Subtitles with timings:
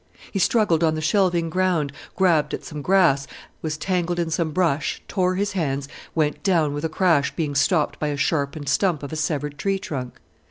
[0.31, 3.27] He struggled on the shelving ground, grabbed at some grass,
[3.61, 7.99] was tangled in some brush, tore his hands, went down with a crash, being stopped
[7.99, 10.19] by a sharpened stump of a severed tree trunk.